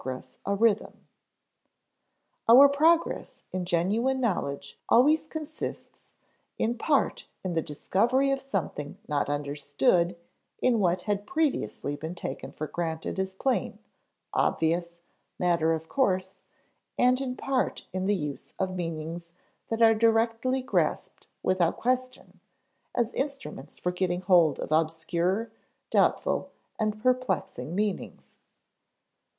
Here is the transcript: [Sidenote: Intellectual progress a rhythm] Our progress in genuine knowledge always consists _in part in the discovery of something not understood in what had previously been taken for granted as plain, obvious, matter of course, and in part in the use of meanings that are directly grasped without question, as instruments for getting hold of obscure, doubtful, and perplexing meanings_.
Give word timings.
[Sidenote: 0.01 0.23
Intellectual 0.23 0.41
progress 0.43 0.71
a 0.73 0.75
rhythm] 0.89 1.07
Our 2.49 2.69
progress 2.69 3.43
in 3.53 3.65
genuine 3.65 4.19
knowledge 4.19 4.79
always 4.89 5.27
consists 5.27 6.15
_in 6.59 6.79
part 6.79 7.27
in 7.43 7.53
the 7.53 7.61
discovery 7.61 8.31
of 8.31 8.41
something 8.41 8.97
not 9.07 9.29
understood 9.29 10.15
in 10.59 10.79
what 10.79 11.03
had 11.03 11.27
previously 11.27 11.95
been 11.95 12.15
taken 12.15 12.51
for 12.51 12.65
granted 12.65 13.19
as 13.19 13.35
plain, 13.35 13.77
obvious, 14.33 15.01
matter 15.37 15.71
of 15.71 15.87
course, 15.87 16.39
and 16.97 17.21
in 17.21 17.37
part 17.37 17.85
in 17.93 18.05
the 18.07 18.15
use 18.15 18.55
of 18.57 18.75
meanings 18.75 19.33
that 19.67 19.83
are 19.83 19.93
directly 19.93 20.63
grasped 20.63 21.27
without 21.43 21.77
question, 21.77 22.39
as 22.95 23.13
instruments 23.13 23.77
for 23.77 23.91
getting 23.91 24.21
hold 24.21 24.59
of 24.61 24.71
obscure, 24.71 25.51
doubtful, 25.91 26.49
and 26.79 27.03
perplexing 27.03 27.75
meanings_. 27.77 28.37